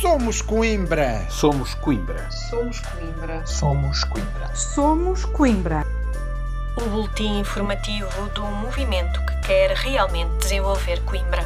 Somos 0.00 0.40
Coimbra. 0.40 1.26
Somos 1.28 1.74
Coimbra. 1.74 2.30
Somos 2.30 2.80
Coimbra. 2.80 3.46
Somos 3.46 4.04
Coimbra. 4.04 4.56
Somos 4.56 5.24
Coimbra. 5.26 5.86
O 6.78 6.88
boletim 6.88 7.40
informativo 7.40 8.08
do 8.34 8.42
movimento 8.46 9.20
que 9.26 9.46
quer 9.46 9.72
realmente 9.72 10.38
desenvolver 10.38 11.04
Coimbra. 11.04 11.42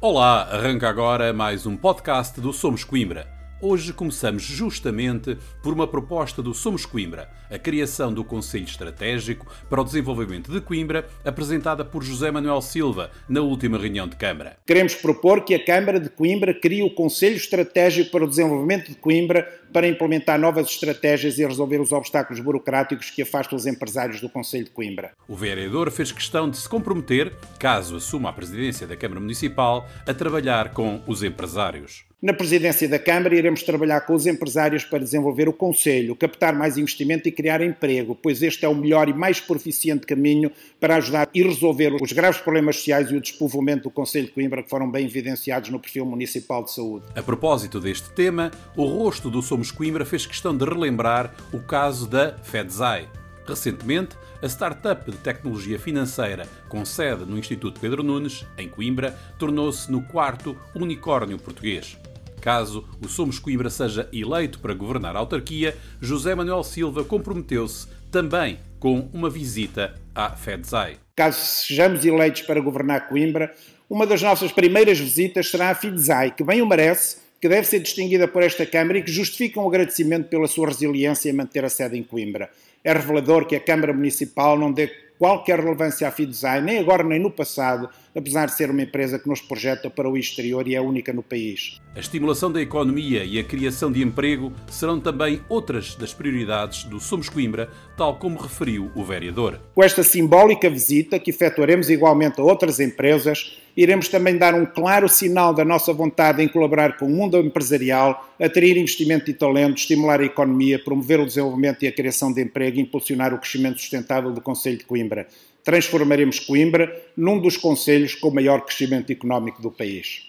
Olá, 0.00 0.48
arranca 0.50 0.88
agora 0.88 1.32
mais 1.32 1.64
um 1.64 1.76
podcast 1.76 2.40
do 2.40 2.52
Somos 2.52 2.82
Coimbra. 2.82 3.28
Hoje 3.64 3.92
começamos 3.92 4.42
justamente 4.42 5.38
por 5.62 5.72
uma 5.72 5.86
proposta 5.86 6.42
do 6.42 6.52
Somos 6.52 6.84
Coimbra, 6.84 7.30
a 7.48 7.56
criação 7.56 8.12
do 8.12 8.24
Conselho 8.24 8.64
Estratégico 8.64 9.46
para 9.70 9.80
o 9.80 9.84
Desenvolvimento 9.84 10.50
de 10.50 10.60
Coimbra, 10.60 11.08
apresentada 11.24 11.84
por 11.84 12.02
José 12.02 12.28
Manuel 12.32 12.60
Silva 12.60 13.12
na 13.28 13.40
última 13.40 13.78
reunião 13.78 14.08
de 14.08 14.16
Câmara. 14.16 14.56
Queremos 14.66 14.96
propor 14.96 15.44
que 15.44 15.54
a 15.54 15.64
Câmara 15.64 16.00
de 16.00 16.08
Coimbra 16.08 16.52
crie 16.52 16.82
o 16.82 16.92
Conselho 16.92 17.36
Estratégico 17.36 18.10
para 18.10 18.24
o 18.24 18.28
Desenvolvimento 18.28 18.88
de 18.88 18.96
Coimbra 18.96 19.48
para 19.72 19.86
implementar 19.86 20.40
novas 20.40 20.66
estratégias 20.66 21.38
e 21.38 21.46
resolver 21.46 21.80
os 21.80 21.92
obstáculos 21.92 22.42
burocráticos 22.42 23.10
que 23.10 23.22
afastam 23.22 23.56
os 23.56 23.64
empresários 23.64 24.20
do 24.20 24.28
Conselho 24.28 24.64
de 24.64 24.72
Coimbra. 24.72 25.12
O 25.28 25.36
vereador 25.36 25.88
fez 25.92 26.10
questão 26.10 26.50
de 26.50 26.56
se 26.56 26.68
comprometer, 26.68 27.32
caso 27.60 27.94
assuma 27.94 28.30
a 28.30 28.32
presidência 28.32 28.88
da 28.88 28.96
Câmara 28.96 29.20
Municipal, 29.20 29.88
a 30.04 30.12
trabalhar 30.12 30.72
com 30.72 31.00
os 31.06 31.22
empresários. 31.22 32.10
Na 32.22 32.32
presidência 32.32 32.88
da 32.88 33.00
Câmara, 33.00 33.34
iremos 33.34 33.64
trabalhar 33.64 34.02
com 34.02 34.14
os 34.14 34.28
empresários 34.28 34.84
para 34.84 35.00
desenvolver 35.00 35.48
o 35.48 35.52
Conselho, 35.52 36.14
captar 36.14 36.54
mais 36.54 36.78
investimento 36.78 37.28
e 37.28 37.32
criar 37.32 37.60
emprego, 37.60 38.14
pois 38.14 38.40
este 38.44 38.64
é 38.64 38.68
o 38.68 38.76
melhor 38.76 39.08
e 39.08 39.12
mais 39.12 39.40
proficiente 39.40 40.06
caminho 40.06 40.48
para 40.78 40.94
ajudar 40.98 41.28
e 41.34 41.42
resolver 41.42 41.96
os 42.00 42.12
graves 42.12 42.40
problemas 42.40 42.76
sociais 42.76 43.10
e 43.10 43.16
o 43.16 43.20
despovoamento 43.20 43.82
do 43.82 43.90
Conselho 43.90 44.26
de 44.26 44.32
Coimbra 44.34 44.62
que 44.62 44.70
foram 44.70 44.88
bem 44.88 45.04
evidenciados 45.04 45.70
no 45.70 45.80
perfil 45.80 46.06
municipal 46.06 46.62
de 46.62 46.72
saúde. 46.72 47.06
A 47.16 47.22
propósito 47.24 47.80
deste 47.80 48.08
tema, 48.10 48.52
o 48.76 48.84
rosto 48.84 49.28
do 49.28 49.42
Somos 49.42 49.72
Coimbra 49.72 50.04
fez 50.04 50.24
questão 50.24 50.56
de 50.56 50.64
relembrar 50.64 51.34
o 51.52 51.58
caso 51.58 52.08
da 52.08 52.38
FedZai. 52.38 53.08
Recentemente, 53.44 54.16
a 54.40 54.46
startup 54.46 55.10
de 55.10 55.16
tecnologia 55.16 55.76
financeira 55.76 56.46
com 56.68 56.84
sede 56.84 57.24
no 57.24 57.36
Instituto 57.36 57.80
Pedro 57.80 58.04
Nunes, 58.04 58.46
em 58.56 58.68
Coimbra, 58.68 59.18
tornou-se 59.40 59.90
no 59.90 60.02
quarto 60.02 60.56
unicórnio 60.72 61.36
português. 61.36 61.98
Caso 62.42 62.84
o 63.00 63.08
Somos 63.08 63.38
Coimbra 63.38 63.70
seja 63.70 64.08
eleito 64.12 64.58
para 64.58 64.74
governar 64.74 65.14
a 65.14 65.20
autarquia, 65.20 65.76
José 66.00 66.34
Manuel 66.34 66.64
Silva 66.64 67.04
comprometeu-se 67.04 67.86
também 68.10 68.58
com 68.80 69.08
uma 69.12 69.30
visita 69.30 69.94
à 70.12 70.30
FedZai. 70.30 70.96
Caso 71.14 71.38
sejamos 71.38 72.04
eleitos 72.04 72.42
para 72.42 72.60
governar 72.60 73.08
Coimbra, 73.08 73.54
uma 73.88 74.04
das 74.04 74.20
nossas 74.20 74.50
primeiras 74.50 74.98
visitas 74.98 75.50
será 75.50 75.70
à 75.70 75.74
FedZai, 75.76 76.32
que 76.32 76.42
bem 76.42 76.60
o 76.60 76.66
merece, 76.66 77.18
que 77.40 77.48
deve 77.48 77.64
ser 77.64 77.78
distinguida 77.78 78.26
por 78.26 78.42
esta 78.42 78.66
Câmara 78.66 78.98
e 78.98 79.02
que 79.02 79.12
justifica 79.12 79.60
um 79.60 79.68
agradecimento 79.68 80.28
pela 80.28 80.48
sua 80.48 80.66
resiliência 80.66 81.30
em 81.30 81.34
manter 81.34 81.64
a 81.64 81.68
sede 81.68 81.96
em 81.96 82.02
Coimbra. 82.02 82.50
É 82.82 82.92
revelador 82.92 83.46
que 83.46 83.54
a 83.54 83.60
Câmara 83.60 83.92
Municipal 83.92 84.58
não 84.58 84.72
dê 84.72 84.90
qualquer 85.16 85.60
relevância 85.60 86.08
à 86.08 86.10
FIDESAI, 86.10 86.60
nem 86.60 86.80
agora 86.80 87.04
nem 87.04 87.20
no 87.20 87.30
passado, 87.30 87.88
apesar 88.14 88.46
de 88.46 88.54
ser 88.54 88.70
uma 88.70 88.82
empresa 88.82 89.18
que 89.18 89.28
nos 89.28 89.40
projeta 89.40 89.90
para 89.90 90.08
o 90.08 90.16
exterior 90.16 90.66
e 90.68 90.74
é 90.74 90.80
única 90.80 91.12
no 91.12 91.22
país. 91.22 91.80
A 91.94 92.00
estimulação 92.00 92.50
da 92.50 92.60
economia 92.60 93.24
e 93.24 93.38
a 93.38 93.44
criação 93.44 93.90
de 93.90 94.02
emprego 94.02 94.52
serão 94.70 95.00
também 95.00 95.40
outras 95.48 95.94
das 95.94 96.14
prioridades 96.14 96.84
do 96.84 96.98
Somos 97.00 97.28
Coimbra, 97.28 97.70
tal 97.96 98.16
como 98.16 98.38
referiu 98.38 98.90
o 98.94 99.04
vereador. 99.04 99.60
Com 99.74 99.82
esta 99.82 100.02
simbólica 100.02 100.70
visita, 100.70 101.18
que 101.18 101.30
efetuaremos 101.30 101.90
igualmente 101.90 102.40
a 102.40 102.44
outras 102.44 102.80
empresas, 102.80 103.58
iremos 103.76 104.08
também 104.08 104.36
dar 104.36 104.54
um 104.54 104.66
claro 104.66 105.08
sinal 105.08 105.54
da 105.54 105.64
nossa 105.64 105.92
vontade 105.92 106.42
em 106.42 106.48
colaborar 106.48 106.96
com 106.96 107.06
o 107.06 107.10
mundo 107.10 107.38
empresarial, 107.38 108.28
atrair 108.40 108.76
investimento 108.76 109.30
e 109.30 109.34
talento, 109.34 109.78
estimular 109.78 110.20
a 110.20 110.24
economia, 110.24 110.78
promover 110.78 111.20
o 111.20 111.26
desenvolvimento 111.26 111.82
e 111.82 111.88
a 111.88 111.92
criação 111.92 112.32
de 112.32 112.42
emprego 112.42 112.78
e 112.78 112.82
impulsionar 112.82 113.34
o 113.34 113.38
crescimento 113.38 113.80
sustentável 113.80 114.32
do 114.32 114.40
Conselho 114.40 114.78
de 114.78 114.84
Coimbra. 114.84 115.26
Transformaremos 115.64 116.40
Coimbra 116.40 116.92
num 117.16 117.40
dos 117.40 117.56
conselhos 117.56 118.16
com 118.16 118.32
maior 118.32 118.62
crescimento 118.62 119.12
económico 119.12 119.62
do 119.62 119.70
país. 119.70 120.28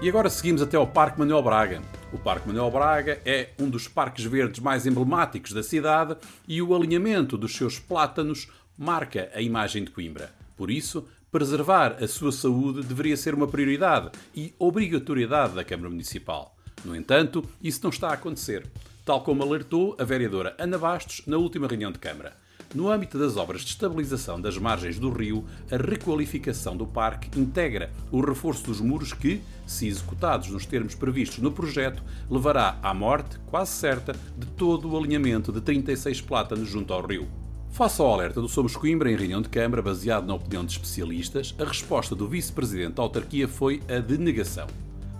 E 0.00 0.08
agora 0.08 0.30
seguimos 0.30 0.62
até 0.62 0.76
ao 0.76 0.86
Parque 0.86 1.18
Manuel 1.18 1.42
Braga. 1.42 1.82
O 2.12 2.18
Parque 2.18 2.48
Manuel 2.48 2.70
Braga 2.70 3.20
é 3.26 3.50
um 3.58 3.68
dos 3.68 3.86
parques 3.86 4.24
verdes 4.24 4.60
mais 4.60 4.86
emblemáticos 4.86 5.52
da 5.52 5.62
cidade 5.62 6.16
e 6.46 6.62
o 6.62 6.74
alinhamento 6.74 7.36
dos 7.36 7.54
seus 7.54 7.78
plátanos 7.78 8.48
marca 8.78 9.30
a 9.34 9.42
imagem 9.42 9.84
de 9.84 9.90
Coimbra. 9.90 10.32
Por 10.56 10.70
isso, 10.70 11.06
preservar 11.30 12.02
a 12.02 12.08
sua 12.08 12.32
saúde 12.32 12.86
deveria 12.86 13.18
ser 13.18 13.34
uma 13.34 13.46
prioridade 13.46 14.12
e 14.34 14.54
obrigatoriedade 14.58 15.54
da 15.54 15.64
Câmara 15.64 15.90
Municipal. 15.90 16.56
No 16.82 16.96
entanto, 16.96 17.44
isso 17.62 17.80
não 17.82 17.90
está 17.90 18.08
a 18.08 18.14
acontecer, 18.14 18.64
tal 19.04 19.22
como 19.22 19.42
alertou 19.42 19.94
a 19.98 20.04
vereadora 20.04 20.54
Ana 20.58 20.78
Bastos 20.78 21.22
na 21.26 21.36
última 21.36 21.66
reunião 21.66 21.92
de 21.92 21.98
Câmara. 21.98 22.47
No 22.74 22.90
âmbito 22.90 23.18
das 23.18 23.38
obras 23.38 23.62
de 23.62 23.68
estabilização 23.68 24.38
das 24.38 24.58
margens 24.58 24.98
do 24.98 25.10
rio, 25.10 25.42
a 25.70 25.76
requalificação 25.78 26.76
do 26.76 26.86
parque 26.86 27.40
integra 27.40 27.90
o 28.12 28.20
reforço 28.20 28.64
dos 28.64 28.78
muros 28.78 29.14
que, 29.14 29.40
se 29.66 29.88
executados 29.88 30.50
nos 30.50 30.66
termos 30.66 30.94
previstos 30.94 31.38
no 31.38 31.50
projeto, 31.50 32.02
levará 32.30 32.78
à 32.82 32.92
morte, 32.92 33.38
quase 33.46 33.70
certa, 33.70 34.14
de 34.36 34.46
todo 34.48 34.90
o 34.90 34.98
alinhamento 34.98 35.50
de 35.50 35.62
36 35.62 36.20
plátanos 36.20 36.68
junto 36.68 36.92
ao 36.92 37.06
rio. 37.06 37.26
Face 37.70 38.02
ao 38.02 38.12
alerta 38.12 38.40
do 38.40 38.48
Somos 38.48 38.76
Coimbra 38.76 39.10
em 39.10 39.16
reunião 39.16 39.40
de 39.40 39.48
Câmara, 39.48 39.80
baseado 39.80 40.26
na 40.26 40.34
opinião 40.34 40.62
de 40.62 40.72
especialistas, 40.72 41.54
a 41.58 41.64
resposta 41.64 42.14
do 42.14 42.28
vice-presidente 42.28 42.94
da 42.94 43.02
autarquia 43.02 43.48
foi 43.48 43.82
a 43.88 43.98
denegação. 43.98 44.66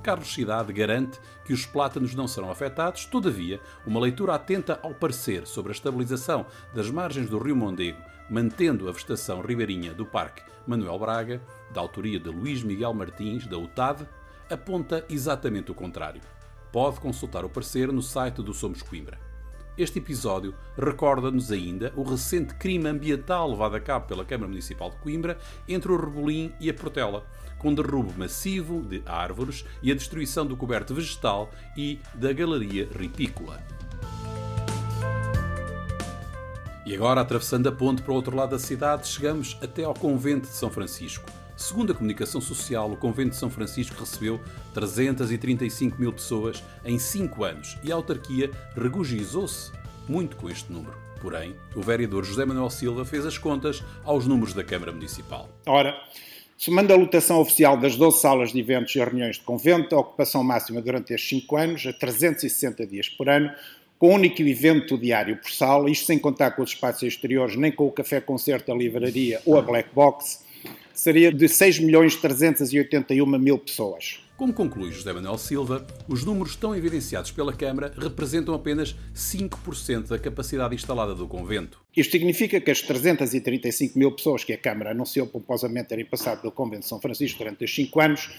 Carlos 0.08 0.32
Cidade 0.32 0.72
garante 0.72 1.20
que 1.44 1.52
os 1.52 1.66
plátanos 1.66 2.14
não 2.14 2.26
serão 2.26 2.50
afetados, 2.50 3.04
todavia, 3.04 3.60
uma 3.86 4.00
leitura 4.00 4.36
atenta 4.36 4.80
ao 4.82 4.94
parecer 4.94 5.46
sobre 5.46 5.70
a 5.70 5.74
estabilização 5.74 6.46
das 6.74 6.90
margens 6.90 7.28
do 7.28 7.36
Rio 7.36 7.54
Mondego, 7.54 8.00
mantendo 8.30 8.88
a 8.88 8.92
vegetação 8.92 9.42
ribeirinha 9.42 9.92
do 9.92 10.06
Parque 10.06 10.40
Manuel 10.66 10.98
Braga, 10.98 11.42
da 11.74 11.82
autoria 11.82 12.18
de 12.18 12.30
Luís 12.30 12.62
Miguel 12.62 12.94
Martins, 12.94 13.46
da 13.46 13.58
UTAD, 13.58 14.08
aponta 14.50 15.04
exatamente 15.10 15.70
o 15.70 15.74
contrário. 15.74 16.22
Pode 16.72 17.00
consultar 17.00 17.44
o 17.44 17.50
parecer 17.50 17.92
no 17.92 18.00
site 18.00 18.36
do 18.36 18.54
Somos 18.54 18.80
Coimbra. 18.80 19.27
Este 19.78 20.00
episódio 20.00 20.56
recorda-nos 20.76 21.52
ainda 21.52 21.92
o 21.94 22.02
recente 22.02 22.52
crime 22.54 22.88
ambiental 22.88 23.48
levado 23.48 23.76
a 23.76 23.80
cabo 23.80 24.08
pela 24.08 24.24
Câmara 24.24 24.48
Municipal 24.48 24.90
de 24.90 24.96
Coimbra 24.96 25.38
entre 25.68 25.92
o 25.92 25.96
Rebolim 25.96 26.52
e 26.58 26.68
a 26.68 26.74
Portela, 26.74 27.24
com 27.58 27.72
derrubo 27.72 28.12
massivo 28.18 28.82
de 28.82 29.00
árvores 29.06 29.64
e 29.80 29.92
a 29.92 29.94
destruição 29.94 30.44
do 30.44 30.56
coberto 30.56 30.92
vegetal 30.92 31.52
e 31.76 32.00
da 32.12 32.32
galeria 32.32 32.88
ripícola. 32.92 33.62
E 36.84 36.92
agora, 36.92 37.20
atravessando 37.20 37.68
a 37.68 37.72
ponte 37.72 38.02
para 38.02 38.10
o 38.10 38.16
outro 38.16 38.34
lado 38.34 38.50
da 38.50 38.58
cidade, 38.58 39.06
chegamos 39.06 39.56
até 39.62 39.84
ao 39.84 39.94
Convento 39.94 40.48
de 40.48 40.54
São 40.54 40.70
Francisco. 40.70 41.30
Segundo 41.58 41.90
a 41.90 41.94
comunicação 41.94 42.40
social, 42.40 42.88
o 42.88 42.96
Convento 42.96 43.30
de 43.30 43.36
São 43.36 43.50
Francisco 43.50 43.98
recebeu 43.98 44.40
335 44.72 46.00
mil 46.00 46.12
pessoas 46.12 46.62
em 46.84 47.00
5 47.00 47.42
anos 47.42 47.76
e 47.82 47.90
a 47.90 47.96
autarquia 47.96 48.48
regozijou-se 48.76 49.72
muito 50.08 50.36
com 50.36 50.48
este 50.48 50.72
número. 50.72 50.96
Porém, 51.20 51.56
o 51.74 51.82
vereador 51.82 52.24
José 52.24 52.44
Manuel 52.44 52.70
Silva 52.70 53.04
fez 53.04 53.26
as 53.26 53.36
contas 53.36 53.82
aos 54.04 54.24
números 54.24 54.54
da 54.54 54.62
Câmara 54.62 54.92
Municipal. 54.92 55.48
Ora, 55.66 55.96
somando 56.56 56.92
a 56.92 56.96
lotação 56.96 57.40
oficial 57.40 57.76
das 57.76 57.96
12 57.96 58.20
salas 58.20 58.52
de 58.52 58.60
eventos 58.60 58.94
e 58.94 59.00
reuniões 59.00 59.34
de 59.34 59.42
convento, 59.42 59.96
a 59.96 59.98
ocupação 59.98 60.44
máxima 60.44 60.80
durante 60.80 61.12
estes 61.12 61.40
5 61.40 61.56
anos, 61.56 61.84
a 61.88 61.92
360 61.92 62.86
dias 62.86 63.08
por 63.08 63.28
ano, 63.28 63.50
com 63.98 64.10
um 64.10 64.14
único 64.14 64.40
evento 64.42 64.96
diário 64.96 65.36
por 65.38 65.50
sala, 65.50 65.90
isto 65.90 66.06
sem 66.06 66.20
contar 66.20 66.52
com 66.52 66.62
os 66.62 66.70
espaços 66.70 67.02
exteriores, 67.02 67.56
nem 67.56 67.72
com 67.72 67.84
o 67.84 67.90
café-concerto, 67.90 68.70
a 68.70 68.76
livraria 68.76 69.42
ou 69.44 69.58
a 69.58 69.62
black 69.62 69.92
box, 69.92 70.46
seria 70.98 71.32
de 71.32 71.48
6 71.48 71.78
milhões 71.78 72.16
381 72.16 73.24
mil 73.38 73.56
pessoas. 73.56 74.18
Como 74.36 74.52
conclui 74.52 74.90
José 74.90 75.12
Manuel 75.12 75.38
Silva, 75.38 75.86
os 76.08 76.24
números 76.24 76.56
tão 76.56 76.74
evidenciados 76.74 77.30
pela 77.30 77.52
Câmara 77.52 77.92
representam 77.96 78.52
apenas 78.52 78.96
5% 79.14 80.08
da 80.08 80.18
capacidade 80.18 80.74
instalada 80.74 81.14
do 81.14 81.28
convento. 81.28 81.80
Isto 81.96 82.12
significa 82.12 82.60
que 82.60 82.70
as 82.70 82.82
335 82.82 83.96
mil 83.96 84.10
pessoas 84.10 84.42
que 84.42 84.52
a 84.52 84.58
Câmara 84.58 84.90
anunciou 84.90 85.28
pomposamente 85.28 85.90
terem 85.90 86.04
passado 86.04 86.40
pelo 86.40 86.52
Convento 86.52 86.82
de 86.82 86.88
São 86.88 87.00
Francisco 87.00 87.38
durante 87.38 87.64
os 87.64 87.72
5 87.72 88.00
anos 88.00 88.30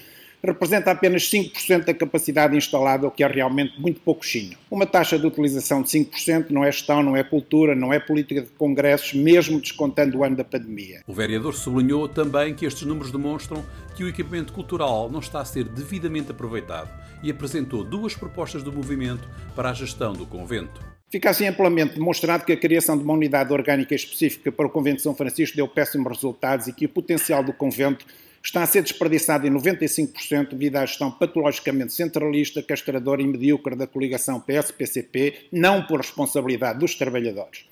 representa 0.42 0.90
apenas 0.90 1.22
5% 1.30 1.84
da 1.84 1.94
capacidade 1.94 2.56
instalada, 2.56 3.06
o 3.06 3.10
que 3.10 3.22
é 3.22 3.26
realmente 3.26 3.80
muito 3.80 4.00
pouquinho. 4.00 4.56
Uma 4.70 4.86
taxa 4.86 5.18
de 5.18 5.26
utilização 5.26 5.82
de 5.82 5.88
5% 5.88 6.50
não 6.50 6.64
é 6.64 6.72
gestão, 6.72 7.02
não 7.02 7.16
é 7.16 7.22
cultura, 7.22 7.74
não 7.74 7.92
é 7.92 7.98
política 7.98 8.42
de 8.42 8.48
congressos, 8.48 9.12
mesmo 9.14 9.60
descontando 9.60 10.18
o 10.18 10.24
ano 10.24 10.36
da 10.36 10.44
pandemia. 10.44 11.02
O 11.06 11.12
vereador 11.12 11.54
sublinhou 11.54 12.08
também 12.08 12.54
que 12.54 12.64
estes 12.64 12.86
números 12.86 13.12
demonstram 13.12 13.64
que 13.94 14.04
o 14.04 14.08
equipamento 14.08 14.52
cultural 14.52 15.10
não 15.10 15.20
está 15.20 15.40
a 15.40 15.44
ser 15.44 15.64
devidamente 15.64 16.30
aproveitado 16.30 16.90
e 17.22 17.30
apresentou 17.30 17.84
duas 17.84 18.14
propostas 18.14 18.62
do 18.62 18.72
movimento 18.72 19.28
para 19.54 19.70
a 19.70 19.74
gestão 19.74 20.12
do 20.12 20.26
convento. 20.26 20.80
Fica 21.10 21.30
assim 21.30 21.46
amplamente 21.48 21.94
demonstrado 21.94 22.44
que 22.44 22.52
a 22.52 22.56
criação 22.56 22.96
de 22.96 23.02
uma 23.02 23.14
unidade 23.14 23.52
orgânica 23.52 23.94
específica 23.94 24.52
para 24.52 24.66
o 24.66 24.70
Convento 24.70 24.98
de 24.98 25.02
São 25.02 25.14
Francisco 25.14 25.56
deu 25.56 25.66
péssimos 25.66 26.06
resultados 26.06 26.68
e 26.68 26.72
que 26.72 26.86
o 26.86 26.88
potencial 26.88 27.42
do 27.42 27.52
convento 27.52 28.06
está 28.40 28.62
a 28.62 28.66
ser 28.66 28.82
desperdiçado 28.82 29.44
em 29.44 29.50
95% 29.50 30.50
devido 30.50 30.76
à 30.76 30.86
gestão 30.86 31.10
patologicamente 31.10 31.92
centralista, 31.92 32.62
castradora 32.62 33.20
e 33.20 33.26
medíocre 33.26 33.74
da 33.74 33.88
coligação 33.88 34.40
PS-PCP, 34.40 35.48
não 35.50 35.82
por 35.82 35.98
responsabilidade 35.98 36.78
dos 36.78 36.94
trabalhadores. 36.94 37.64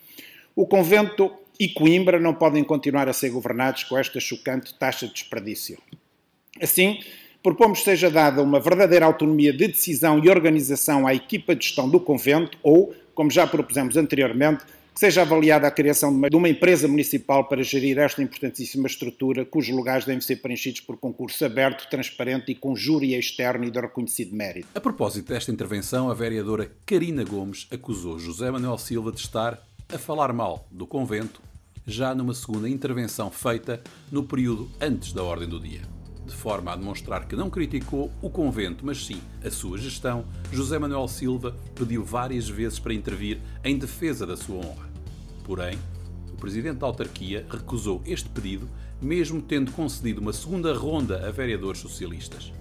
O 0.56 0.66
convento 0.66 1.32
e 1.60 1.68
Coimbra 1.68 2.18
não 2.18 2.34
podem 2.34 2.64
continuar 2.64 3.08
a 3.08 3.12
ser 3.12 3.30
governados 3.30 3.84
com 3.84 3.96
esta 3.96 4.18
chocante 4.18 4.74
taxa 4.74 5.06
de 5.06 5.14
desperdício. 5.14 5.78
Assim, 6.60 6.98
propomos 7.40 7.84
seja 7.84 8.10
dada 8.10 8.42
uma 8.42 8.58
verdadeira 8.58 9.06
autonomia 9.06 9.52
de 9.52 9.68
decisão 9.68 10.22
e 10.22 10.28
organização 10.28 11.06
à 11.06 11.14
equipa 11.14 11.54
de 11.54 11.64
gestão 11.64 11.88
do 11.88 12.00
convento 12.00 12.58
ou, 12.62 12.92
como 13.18 13.32
já 13.32 13.48
propusemos 13.48 13.96
anteriormente, 13.96 14.64
que 14.94 15.00
seja 15.00 15.22
avaliada 15.22 15.66
a 15.66 15.72
criação 15.72 16.20
de 16.30 16.36
uma, 16.36 16.48
empresa 16.48 16.86
municipal 16.86 17.48
para 17.48 17.64
gerir 17.64 17.98
esta 17.98 18.22
importantíssima 18.22 18.86
estrutura, 18.86 19.44
cujos 19.44 19.74
lugares 19.74 20.04
devem 20.04 20.20
ser 20.20 20.36
preenchidos 20.36 20.82
por 20.82 20.96
concurso 20.98 21.44
aberto, 21.44 21.90
transparente 21.90 22.52
e 22.52 22.54
com 22.54 22.76
júri 22.76 23.16
externo 23.16 23.64
e 23.64 23.72
de 23.72 23.80
reconhecido 23.80 24.36
mérito. 24.36 24.68
A 24.72 24.80
propósito 24.80 25.32
desta 25.32 25.50
intervenção, 25.50 26.08
a 26.08 26.14
vereadora 26.14 26.70
Karina 26.86 27.24
Gomes 27.24 27.66
acusou 27.72 28.20
José 28.20 28.52
Manuel 28.52 28.78
Silva 28.78 29.10
de 29.10 29.18
estar 29.18 29.60
a 29.92 29.98
falar 29.98 30.32
mal 30.32 30.68
do 30.70 30.86
convento, 30.86 31.42
já 31.84 32.14
numa 32.14 32.34
segunda 32.34 32.68
intervenção 32.68 33.32
feita 33.32 33.82
no 34.12 34.22
período 34.22 34.70
antes 34.80 35.12
da 35.12 35.24
ordem 35.24 35.48
do 35.48 35.58
dia 35.58 35.97
de 36.28 36.34
forma 36.34 36.72
a 36.72 36.76
demonstrar 36.76 37.26
que 37.26 37.34
não 37.34 37.50
criticou 37.50 38.12
o 38.22 38.30
convento, 38.30 38.84
mas 38.84 39.04
sim 39.04 39.20
a 39.44 39.50
sua 39.50 39.78
gestão, 39.78 40.24
José 40.52 40.78
Manuel 40.78 41.08
Silva 41.08 41.56
pediu 41.74 42.04
várias 42.04 42.48
vezes 42.48 42.78
para 42.78 42.94
intervir 42.94 43.40
em 43.64 43.78
defesa 43.78 44.26
da 44.26 44.36
sua 44.36 44.56
honra. 44.56 44.88
Porém, 45.42 45.78
o 46.30 46.36
presidente 46.36 46.78
da 46.78 46.86
autarquia 46.86 47.46
recusou 47.50 48.02
este 48.06 48.28
pedido, 48.28 48.68
mesmo 49.00 49.40
tendo 49.40 49.72
concedido 49.72 50.20
uma 50.20 50.32
segunda 50.32 50.72
ronda 50.76 51.26
a 51.26 51.30
vereadores 51.32 51.80
socialistas. 51.80 52.52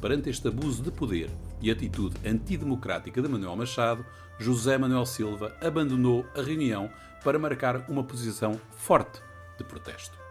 Perante 0.00 0.30
este 0.30 0.46
abuso 0.48 0.82
de 0.82 0.90
poder 0.90 1.28
e 1.60 1.70
atitude 1.70 2.16
antidemocrática 2.24 3.20
de 3.20 3.28
Manuel 3.28 3.56
Machado, 3.56 4.06
José 4.38 4.78
Manuel 4.78 5.06
Silva 5.06 5.56
abandonou 5.60 6.24
a 6.36 6.42
reunião 6.42 6.88
para 7.24 7.38
marcar 7.38 7.84
uma 7.88 8.04
posição 8.04 8.60
forte 8.76 9.20
de 9.58 9.64
protesto. 9.64 10.25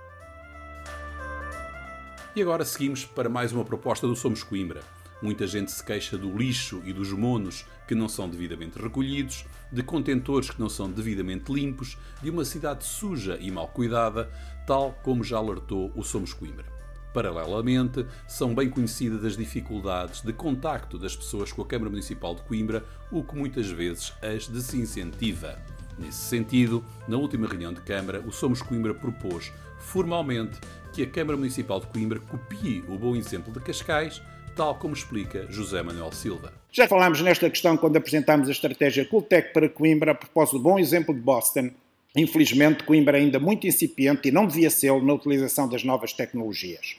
E 2.35 2.41
agora 2.41 2.65
seguimos 2.65 3.05
para 3.05 3.29
mais 3.29 3.53
uma 3.53 3.63
proposta 3.63 4.05
do 4.05 4.13
Somos 4.13 4.43
Coimbra. 4.43 4.83
Muita 5.21 5.47
gente 5.47 5.71
se 5.71 5.81
queixa 5.81 6.17
do 6.17 6.37
lixo 6.37 6.81
e 6.83 6.91
dos 6.91 7.13
monos 7.13 7.65
que 7.87 7.95
não 7.95 8.09
são 8.09 8.27
devidamente 8.27 8.77
recolhidos, 8.77 9.45
de 9.71 9.81
contentores 9.81 10.49
que 10.49 10.59
não 10.59 10.67
são 10.67 10.91
devidamente 10.91 11.49
limpos, 11.49 11.97
de 12.21 12.29
uma 12.29 12.43
cidade 12.43 12.83
suja 12.83 13.37
e 13.39 13.49
mal 13.49 13.69
cuidada, 13.69 14.29
tal 14.67 14.91
como 15.01 15.23
já 15.23 15.37
alertou 15.37 15.93
o 15.95 16.03
Somos 16.03 16.33
Coimbra. 16.33 16.65
Paralelamente, 17.13 18.05
são 18.27 18.53
bem 18.53 18.69
conhecidas 18.69 19.23
as 19.23 19.37
dificuldades 19.37 20.19
de 20.19 20.33
contacto 20.33 20.97
das 20.99 21.15
pessoas 21.15 21.53
com 21.53 21.61
a 21.61 21.65
Câmara 21.65 21.89
Municipal 21.89 22.35
de 22.35 22.41
Coimbra, 22.41 22.83
o 23.09 23.23
que 23.23 23.33
muitas 23.33 23.69
vezes 23.69 24.11
as 24.21 24.45
desincentiva. 24.45 25.57
Nesse 25.97 26.17
sentido, 26.17 26.83
na 27.07 27.17
última 27.17 27.47
reunião 27.47 27.73
de 27.73 27.81
Câmara, 27.81 28.21
o 28.21 28.31
Somos 28.31 28.61
Coimbra 28.61 28.93
propôs 28.93 29.51
formalmente 29.79 30.59
que 30.91 31.03
a 31.03 31.07
Câmara 31.07 31.37
Municipal 31.37 31.79
de 31.79 31.87
Coimbra 31.87 32.19
copie 32.19 32.83
o 32.87 32.97
bom 32.97 33.15
exemplo 33.15 33.53
de 33.53 33.59
Cascais, 33.59 34.21
tal 34.55 34.75
como 34.75 34.93
explica 34.93 35.45
José 35.49 35.81
Manuel 35.81 36.11
Silva. 36.11 36.53
Já 36.71 36.87
falámos 36.87 37.21
nesta 37.21 37.49
questão 37.49 37.77
quando 37.77 37.97
apresentámos 37.97 38.47
a 38.49 38.51
estratégia 38.51 39.05
Cultec 39.05 39.53
para 39.53 39.69
Coimbra 39.69 40.11
a 40.11 40.15
propósito 40.15 40.57
do 40.57 40.63
bom 40.63 40.77
exemplo 40.77 41.13
de 41.13 41.21
Boston. 41.21 41.71
Infelizmente, 42.15 42.83
Coimbra 42.83 43.17
é 43.17 43.21
ainda 43.21 43.39
muito 43.39 43.67
incipiente 43.67 44.29
e 44.29 44.31
não 44.31 44.47
devia 44.47 44.69
ser 44.69 44.91
na 45.01 45.13
utilização 45.13 45.67
das 45.67 45.83
novas 45.83 46.13
tecnologias. 46.13 46.97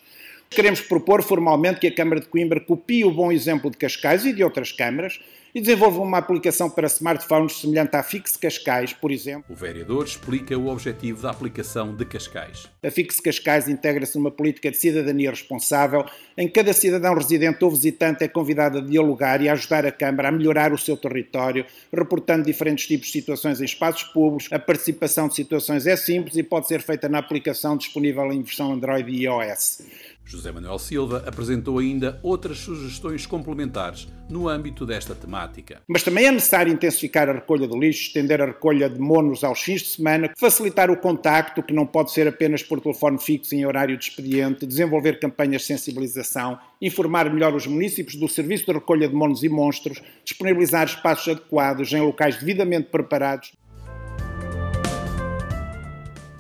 Queremos 0.51 0.81
propor 0.81 1.23
formalmente 1.23 1.81
que 1.81 1.87
a 1.87 1.95
Câmara 1.95 2.21
de 2.21 2.29
Coimbra 2.29 2.61
copie 2.61 3.05
o 3.05 3.11
bom 3.11 3.33
exemplo 3.33 3.71
de 3.71 3.77
Cascais 3.77 4.25
e 4.25 4.33
de 4.33 4.43
outras 4.43 4.73
câmaras 4.73 5.21
e 5.57 5.61
desenvolva 5.61 6.03
uma 6.03 6.19
aplicação 6.19 6.69
para 6.69 6.87
smartphones 6.87 7.59
semelhante 7.59 7.97
à 7.97 8.03
Fix 8.03 8.37
Cascais, 8.37 8.93
por 8.93 9.11
exemplo. 9.11 9.45
O 9.49 9.55
vereador 9.55 10.05
explica 10.05 10.57
o 10.57 10.69
objetivo 10.69 11.23
da 11.23 11.31
aplicação 11.31 11.97
de 11.97 12.05
Cascais. 12.05 12.69
A 12.85 12.91
Fix 12.91 13.19
Cascais 13.21 13.67
integra-se 13.67 14.19
numa 14.19 14.31
política 14.31 14.71
de 14.71 14.77
cidadania 14.77 15.31
responsável, 15.31 16.05
em 16.37 16.47
que 16.47 16.53
cada 16.53 16.75
cidadão 16.75 17.15
residente 17.15 17.65
ou 17.65 17.71
visitante 17.71 18.23
é 18.23 18.29
convidado 18.29 18.79
a 18.79 18.81
dialogar 18.83 19.41
e 19.41 19.49
a 19.49 19.55
ajudar 19.55 19.87
a 19.87 19.91
Câmara 19.91 20.29
a 20.29 20.33
melhorar 20.33 20.75
o 20.75 20.79
seu 20.79 20.95
território, 20.95 21.65
reportando 21.91 22.45
diferentes 22.45 22.87
tipos 22.87 23.07
de 23.07 23.13
situações 23.13 23.59
em 23.59 23.65
espaços 23.65 24.03
públicos. 24.03 24.53
A 24.53 24.59
participação 24.59 25.27
de 25.27 25.37
situações 25.37 25.87
é 25.87 25.97
simples 25.97 26.37
e 26.37 26.43
pode 26.43 26.69
ser 26.69 26.83
feita 26.83 27.09
na 27.09 27.17
aplicação 27.17 27.79
disponível 27.79 28.31
em 28.31 28.43
versão 28.43 28.75
Android 28.75 29.11
e 29.11 29.25
iOS. 29.25 29.81
José 30.29 30.51
Manuel 30.51 30.81
Silva 30.81 31.23
apresentou 31.25 31.79
ainda 31.79 32.19
outras 32.21 32.59
sugestões 32.59 33.25
complementares 33.25 34.09
no 34.29 34.49
âmbito 34.49 34.85
desta 34.85 35.15
temática. 35.15 35.81
Mas 35.87 36.03
também 36.03 36.27
é 36.27 36.33
necessário 36.33 36.73
intensificar 36.73 37.29
a 37.29 37.35
recolha 37.35 37.69
de 37.69 37.79
lixo, 37.79 38.09
estender 38.09 38.43
a 38.43 38.47
recolha 38.47 38.91
de 38.91 38.99
monos 38.99 39.45
aos 39.45 39.63
fins 39.63 39.83
de 39.83 39.89
semana, 39.89 40.33
facilitar 40.37 40.91
o 40.91 40.97
contacto, 40.97 41.63
que 41.63 41.73
não 41.73 41.87
pode 41.87 42.11
ser 42.11 42.27
apenas 42.27 42.61
por 42.61 42.81
telefone 42.81 43.21
fixo 43.21 43.55
em 43.55 43.65
horário 43.65 43.97
de 43.97 44.03
expediente, 44.03 44.67
desenvolver 44.67 45.21
campanhas 45.21 45.63
de 45.63 45.69
sensibilização, 45.69 46.59
informar 46.83 47.33
melhor 47.33 47.55
os 47.55 47.69
municípios 47.69 48.17
do 48.17 48.29
serviço 48.29 48.67
de 48.67 48.73
recolha 48.73 49.09
de 49.09 49.15
monos 49.15 49.45
e 49.45 49.49
monstros, 49.49 50.03
disponibilizar 50.25 50.87
espaços 50.87 51.29
adequados 51.29 51.93
em 51.93 52.01
locais 52.01 52.37
devidamente 52.37 52.89
preparados. 52.91 53.53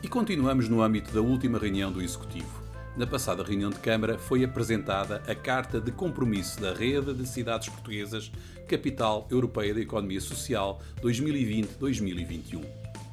E 0.03 0.09
continuamos 0.09 0.69
no 0.69 0.83
âmbito 0.83 1.15
da 1.15 1.21
última 1.21 1.56
reunião 1.56 1.93
do 1.93 2.03
Executivo 2.03 2.66
na 2.97 3.07
passada 3.07 3.43
reunião 3.43 3.69
de 3.69 3.79
Câmara 3.79 4.19
foi 4.19 4.43
apresentada 4.43 5.23
a 5.27 5.35
Carta 5.35 5.79
de 5.79 5.93
Compromisso 5.93 6.61
da 6.61 6.73
Rede 6.73 7.13
de 7.13 7.29
Cidades 7.29 7.69
Portuguesas, 7.69 8.33
Capital 8.67 9.29
Europeia 9.31 9.75
da 9.75 9.81
Economia 9.81 10.21
Social 10.21 10.81
2020-2021. 11.03 12.65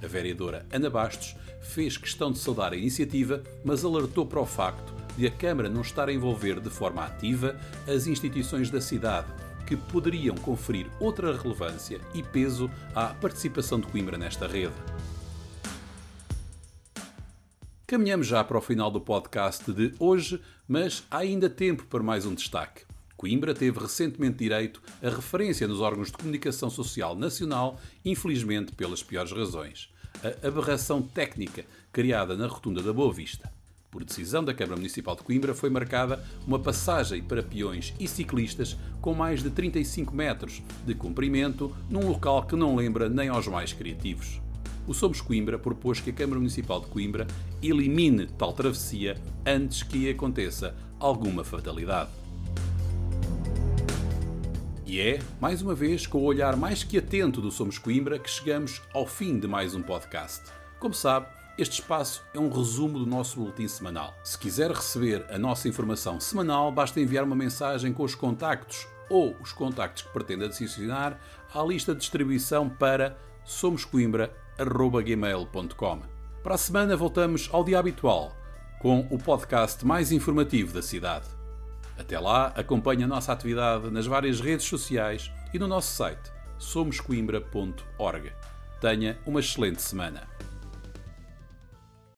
A 0.02 0.08
vereadora 0.08 0.66
Ana 0.72 0.90
Bastos 0.90 1.36
fez 1.62 1.98
questão 1.98 2.32
de 2.32 2.40
saudar 2.40 2.72
a 2.72 2.78
iniciativa, 2.78 3.44
mas 3.64 3.84
alertou 3.84 4.26
para 4.26 4.40
o 4.40 4.46
facto 4.46 4.94
de 5.18 5.28
a 5.28 5.32
Câmara 5.32 5.70
não 5.70 5.82
estar 5.82 6.08
a 6.08 6.14
envolver 6.14 6.62
de 6.62 6.70
forma 6.70 7.04
ativa 7.04 7.56
as 7.86 8.08
instituições 8.08 8.70
da 8.70 8.80
cidade, 8.80 9.28
que 9.68 9.76
poderiam 9.76 10.36
conferir 10.36 10.88
outra 11.00 11.36
relevância 11.38 12.00
e 12.14 12.24
peso 12.24 12.72
à 12.96 13.08
participação 13.08 13.80
de 13.80 13.88
Coimbra 13.88 14.18
nesta 14.18 14.48
rede. 14.48 14.74
Caminhamos 17.94 18.26
já 18.26 18.44
para 18.44 18.58
o 18.58 18.62
final 18.62 18.90
do 18.90 19.00
podcast 19.00 19.72
de 19.72 19.94
hoje, 20.00 20.42
mas 20.68 21.04
há 21.12 21.20
ainda 21.20 21.48
tempo 21.48 21.86
para 21.86 22.02
mais 22.02 22.26
um 22.26 22.34
destaque. 22.34 22.86
Coimbra 23.16 23.54
teve 23.54 23.80
recentemente 23.80 24.40
direito 24.40 24.82
a 25.00 25.10
referência 25.10 25.68
nos 25.68 25.80
órgãos 25.80 26.08
de 26.08 26.14
comunicação 26.14 26.72
social 26.72 27.16
nacional, 27.16 27.80
infelizmente 28.04 28.72
pelas 28.72 29.04
piores 29.04 29.32
razões. 29.32 29.94
A 30.24 30.48
aberração 30.48 31.04
técnica 31.04 31.66
criada 31.92 32.36
na 32.36 32.48
rotunda 32.48 32.82
da 32.82 32.92
Boa 32.92 33.14
Vista. 33.14 33.54
Por 33.92 34.04
decisão 34.04 34.44
da 34.44 34.56
Câmara 34.56 34.78
Municipal 34.78 35.16
de 35.16 35.22
Coimbra, 35.22 35.54
foi 35.54 35.70
marcada 35.70 36.26
uma 36.48 36.58
passagem 36.58 37.22
para 37.22 37.44
peões 37.44 37.94
e 38.00 38.08
ciclistas 38.08 38.76
com 39.02 39.14
mais 39.14 39.44
de 39.44 39.52
35 39.52 40.16
metros 40.16 40.64
de 40.84 40.96
comprimento, 40.96 41.72
num 41.92 42.08
local 42.08 42.42
que 42.48 42.56
não 42.56 42.76
lembra 42.76 43.08
nem 43.08 43.30
aos 43.30 43.48
mais 43.48 43.72
criativos 43.72 44.42
o 44.88 44.94
Somos 44.94 45.22
Coimbra 45.22 45.58
propôs 45.58 46.00
que 46.00 46.10
a 46.10 46.14
Câmara 46.14 46.40
Municipal 46.40 46.82
de 46.82 46.88
Coimbra 46.88 47.28
elimine 47.62 48.28
tal 48.28 48.54
travessia 48.54 49.18
antes 49.46 49.84
que 49.84 50.10
aconteça 50.10 50.76
alguma 51.00 51.44
fatalidade. 51.44 52.10
E 54.86 55.00
é, 55.00 55.20
mais 55.42 55.62
uma 55.62 55.74
vez, 55.74 56.06
com 56.06 56.20
o 56.20 56.24
olhar 56.24 56.56
mais 56.56 56.84
que 56.84 56.98
atento 56.98 57.42
do 57.42 57.52
Somos 57.52 57.78
Coimbra 57.78 58.20
que 58.20 58.30
chegamos 58.30 58.82
ao 58.94 59.08
fim 59.08 59.40
de 59.40 59.48
mais 59.48 59.74
um 59.74 59.82
podcast. 59.82 60.44
Como 60.80 60.94
sabe, 60.94 61.28
este 61.58 61.82
espaço 61.82 62.24
é 62.34 62.40
um 62.40 62.50
resumo 62.50 63.00
do 63.00 63.06
nosso 63.06 63.40
boletim 63.40 63.68
semanal. 63.68 64.14
Se 64.24 64.38
quiser 64.38 64.72
receber 64.72 65.26
a 65.30 65.38
nossa 65.38 65.68
informação 65.68 66.20
semanal, 66.20 66.72
basta 66.72 67.00
enviar 67.00 67.24
uma 67.24 67.36
mensagem 67.36 67.94
com 67.94 68.04
os 68.04 68.16
contactos 68.16 68.88
ou 69.10 69.36
os 69.40 69.52
contactos 69.52 70.04
que 70.04 70.14
pretende 70.14 70.46
adicionar 70.46 71.20
à 71.54 71.64
lista 71.64 71.94
de 71.94 72.00
distribuição 72.00 72.70
para 72.70 73.18
somoscoimbra.com 73.46 74.43
gmail.com. 74.58 76.02
Para 76.44 76.56
a 76.56 76.58
semana 76.58 76.96
voltamos 76.96 77.50
ao 77.52 77.64
dia 77.64 77.80
habitual, 77.80 78.36
com 78.80 79.08
o 79.10 79.18
podcast 79.18 79.86
mais 79.86 80.12
informativo 80.12 80.74
da 80.74 80.82
cidade. 80.82 81.26
Até 81.98 82.20
lá, 82.20 82.48
acompanhe 82.56 83.04
a 83.04 83.08
nossa 83.08 83.32
atividade 83.32 83.90
nas 83.90 84.06
várias 84.06 84.42
redes 84.42 84.66
sociais 84.66 85.32
e 85.54 85.60
no 85.60 85.68
nosso 85.68 85.94
site 85.94 86.32
somoscoimbra.org. 86.58 88.32
Tenha 88.82 89.18
uma 89.26 89.40
excelente 89.40 89.82
semana. 89.82 90.28